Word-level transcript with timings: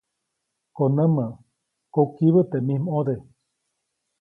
Konämä, 0.77 1.27
kokibä 1.95 2.41
teʼ 2.51 2.61
mij 2.65 2.79
ʼmode. 2.83 3.15